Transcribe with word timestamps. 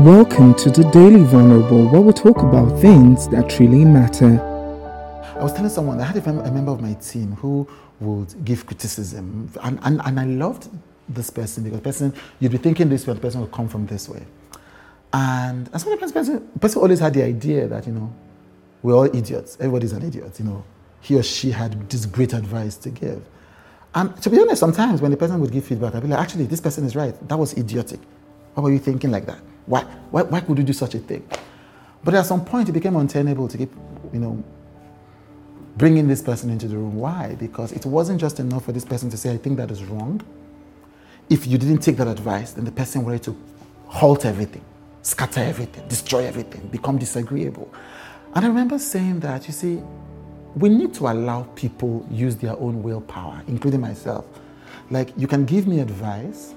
Welcome 0.00 0.54
to 0.54 0.70
the 0.70 0.88
Daily 0.94 1.22
Vulnerable, 1.24 1.86
where 1.90 2.00
we 2.00 2.14
talk 2.14 2.38
about 2.38 2.80
things 2.80 3.28
that 3.28 3.58
really 3.58 3.84
matter. 3.84 4.40
I 5.38 5.42
was 5.42 5.52
telling 5.52 5.68
someone 5.68 6.00
I 6.00 6.04
had 6.04 6.16
a, 6.16 6.50
member 6.50 6.72
of 6.72 6.80
my 6.80 6.94
team 6.94 7.32
who 7.32 7.68
would 8.00 8.42
give 8.42 8.64
criticism, 8.64 9.52
and, 9.62 9.78
and, 9.82 10.00
and 10.02 10.18
I 10.18 10.24
loved 10.24 10.70
this 11.06 11.28
person 11.28 11.64
because 11.64 11.82
person 11.82 12.14
you'd 12.38 12.50
be 12.50 12.56
thinking 12.56 12.88
this 12.88 13.06
way, 13.06 13.12
the 13.12 13.20
person 13.20 13.42
would 13.42 13.52
come 13.52 13.68
from 13.68 13.84
this 13.84 14.08
way, 14.08 14.24
and 15.12 15.68
and 15.70 15.78
so 15.82 15.90
the 15.90 15.98
person, 15.98 16.48
person 16.58 16.80
always 16.80 17.00
had 17.00 17.12
the 17.12 17.22
idea 17.22 17.68
that 17.68 17.86
you 17.86 17.92
know 17.92 18.10
we're 18.82 18.94
all 18.94 19.14
idiots, 19.14 19.58
everybody's 19.60 19.92
an 19.92 20.02
idiot, 20.02 20.34
you 20.38 20.46
know. 20.46 20.64
He 21.02 21.18
or 21.18 21.22
she 21.22 21.50
had 21.50 21.90
this 21.90 22.06
great 22.06 22.32
advice 22.32 22.76
to 22.76 22.88
give, 22.88 23.22
and 23.94 24.16
to 24.22 24.30
be 24.30 24.40
honest, 24.40 24.60
sometimes 24.60 25.02
when 25.02 25.10
the 25.10 25.18
person 25.18 25.38
would 25.40 25.52
give 25.52 25.66
feedback, 25.66 25.94
I'd 25.94 26.00
be 26.00 26.08
like, 26.08 26.20
actually, 26.20 26.46
this 26.46 26.62
person 26.62 26.86
is 26.86 26.96
right. 26.96 27.14
That 27.28 27.38
was 27.38 27.52
idiotic. 27.58 28.00
Why 28.54 28.62
were 28.62 28.72
you 28.72 28.78
thinking 28.78 29.10
like 29.10 29.26
that? 29.26 29.40
Why, 29.70 29.82
why, 30.10 30.22
why 30.22 30.40
could 30.40 30.58
you 30.58 30.64
do 30.64 30.72
such 30.72 30.96
a 30.96 30.98
thing? 30.98 31.24
But 32.02 32.14
at 32.14 32.26
some 32.26 32.44
point, 32.44 32.68
it 32.68 32.72
became 32.72 32.96
untenable 32.96 33.46
to 33.46 33.56
keep, 33.56 33.72
you 34.12 34.18
know, 34.18 34.42
bringing 35.76 36.08
this 36.08 36.20
person 36.20 36.50
into 36.50 36.66
the 36.66 36.76
room. 36.76 36.96
Why? 36.96 37.36
Because 37.38 37.70
it 37.70 37.86
wasn't 37.86 38.20
just 38.20 38.40
enough 38.40 38.64
for 38.64 38.72
this 38.72 38.84
person 38.84 39.10
to 39.10 39.16
say, 39.16 39.32
I 39.32 39.36
think 39.36 39.58
that 39.58 39.70
is 39.70 39.84
wrong. 39.84 40.22
If 41.28 41.46
you 41.46 41.56
didn't 41.56 41.78
take 41.78 41.98
that 41.98 42.08
advice, 42.08 42.50
then 42.50 42.64
the 42.64 42.72
person 42.72 43.04
wanted 43.04 43.22
to 43.22 43.36
halt 43.86 44.24
everything, 44.24 44.64
scatter 45.02 45.40
everything, 45.40 45.86
destroy 45.86 46.26
everything, 46.26 46.66
become 46.66 46.98
disagreeable. 46.98 47.72
And 48.34 48.44
I 48.44 48.48
remember 48.48 48.76
saying 48.76 49.20
that, 49.20 49.46
you 49.46 49.52
see, 49.52 49.80
we 50.56 50.68
need 50.68 50.94
to 50.94 51.06
allow 51.06 51.44
people 51.54 52.04
use 52.10 52.34
their 52.34 52.58
own 52.58 52.82
willpower, 52.82 53.40
including 53.46 53.80
myself. 53.80 54.24
Like, 54.90 55.12
you 55.16 55.28
can 55.28 55.44
give 55.44 55.68
me 55.68 55.78
advice, 55.78 56.54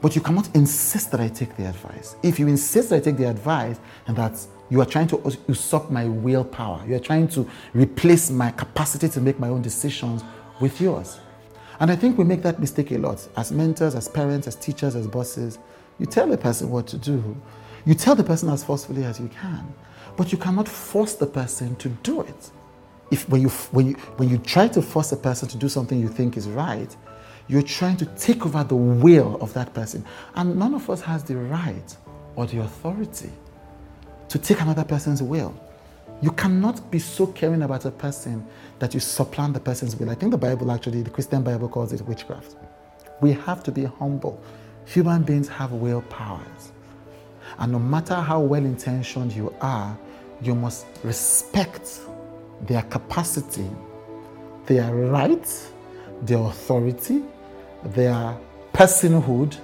but 0.00 0.14
you 0.14 0.22
cannot 0.22 0.54
insist 0.54 1.10
that 1.10 1.20
I 1.20 1.28
take 1.28 1.56
the 1.56 1.66
advice. 1.66 2.16
If 2.22 2.38
you 2.38 2.48
insist 2.48 2.90
that 2.90 2.96
I 2.96 3.00
take 3.00 3.16
the 3.16 3.28
advice 3.28 3.78
and 4.06 4.16
that 4.16 4.44
you 4.70 4.80
are 4.80 4.86
trying 4.86 5.08
to 5.08 5.38
usurp 5.48 5.90
my 5.90 6.06
willpower, 6.06 6.82
you 6.86 6.94
are 6.94 7.00
trying 7.00 7.28
to 7.28 7.48
replace 7.74 8.30
my 8.30 8.50
capacity 8.52 9.08
to 9.10 9.20
make 9.20 9.38
my 9.38 9.48
own 9.48 9.62
decisions 9.62 10.22
with 10.60 10.80
yours. 10.80 11.20
And 11.80 11.90
I 11.90 11.96
think 11.96 12.18
we 12.18 12.24
make 12.24 12.42
that 12.42 12.60
mistake 12.60 12.92
a 12.92 12.98
lot. 12.98 13.26
As 13.36 13.52
mentors, 13.52 13.94
as 13.94 14.06
parents, 14.06 14.46
as 14.46 14.54
teachers, 14.54 14.94
as 14.94 15.06
bosses, 15.06 15.58
you 15.98 16.06
tell 16.06 16.30
a 16.32 16.36
person 16.36 16.70
what 16.70 16.86
to 16.88 16.98
do. 16.98 17.36
You 17.84 17.94
tell 17.94 18.14
the 18.14 18.24
person 18.24 18.48
as 18.50 18.62
forcefully 18.62 19.04
as 19.04 19.18
you 19.18 19.28
can, 19.28 19.72
but 20.16 20.32
you 20.32 20.38
cannot 20.38 20.68
force 20.68 21.14
the 21.14 21.26
person 21.26 21.76
to 21.76 21.88
do 21.88 22.20
it. 22.20 22.50
If 23.10 23.28
when 23.28 23.40
you 23.40 23.48
when 23.48 23.86
you 23.88 23.94
when 24.18 24.28
you 24.28 24.38
try 24.38 24.68
to 24.68 24.82
force 24.82 25.12
a 25.12 25.16
person 25.16 25.48
to 25.48 25.56
do 25.56 25.68
something 25.68 25.98
you 25.98 26.08
think 26.08 26.36
is 26.36 26.48
right, 26.48 26.94
you're 27.50 27.62
trying 27.62 27.96
to 27.96 28.06
take 28.06 28.46
over 28.46 28.62
the 28.62 28.76
will 28.76 29.36
of 29.40 29.52
that 29.54 29.74
person. 29.74 30.04
And 30.36 30.56
none 30.56 30.72
of 30.72 30.88
us 30.88 31.00
has 31.00 31.24
the 31.24 31.36
right 31.36 31.96
or 32.36 32.46
the 32.46 32.60
authority 32.60 33.30
to 34.28 34.38
take 34.38 34.60
another 34.60 34.84
person's 34.84 35.20
will. 35.20 35.52
You 36.22 36.30
cannot 36.30 36.92
be 36.92 37.00
so 37.00 37.26
caring 37.26 37.62
about 37.62 37.84
a 37.86 37.90
person 37.90 38.46
that 38.78 38.94
you 38.94 39.00
supplant 39.00 39.54
the 39.54 39.60
person's 39.60 39.96
will. 39.96 40.10
I 40.10 40.14
think 40.14 40.30
the 40.30 40.38
Bible 40.38 40.70
actually, 40.70 41.02
the 41.02 41.10
Christian 41.10 41.42
Bible 41.42 41.68
calls 41.68 41.92
it 41.92 42.00
witchcraft. 42.02 42.54
We 43.20 43.32
have 43.32 43.64
to 43.64 43.72
be 43.72 43.84
humble. 43.84 44.40
Human 44.86 45.24
beings 45.24 45.48
have 45.48 45.72
will 45.72 46.02
powers. 46.02 46.70
And 47.58 47.72
no 47.72 47.80
matter 47.80 48.14
how 48.14 48.38
well 48.38 48.64
intentioned 48.64 49.32
you 49.32 49.52
are, 49.60 49.98
you 50.40 50.54
must 50.54 50.86
respect 51.02 51.98
their 52.60 52.82
capacity, 52.82 53.68
their 54.66 54.94
rights, 54.94 55.72
their 56.22 56.38
authority, 56.38 57.24
their 57.84 58.36
personhood 58.72 59.56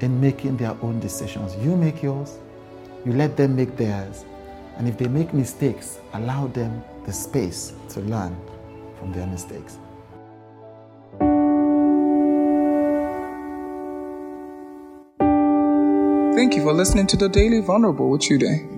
in 0.00 0.20
making 0.20 0.56
their 0.56 0.76
own 0.82 1.00
decisions. 1.00 1.56
You 1.56 1.76
make 1.76 2.02
yours, 2.02 2.38
you 3.04 3.12
let 3.12 3.36
them 3.36 3.56
make 3.56 3.76
theirs, 3.76 4.24
and 4.76 4.86
if 4.88 4.98
they 4.98 5.08
make 5.08 5.32
mistakes, 5.32 5.98
allow 6.14 6.48
them 6.48 6.82
the 7.04 7.12
space 7.12 7.72
to 7.90 8.00
learn 8.00 8.36
from 8.98 9.12
their 9.12 9.26
mistakes. 9.26 9.78
Thank 16.36 16.54
you 16.54 16.62
for 16.62 16.74
listening 16.74 17.06
to 17.08 17.16
the 17.16 17.28
Daily 17.28 17.60
Vulnerable 17.60 18.10
with 18.10 18.20
Chude. 18.20 18.75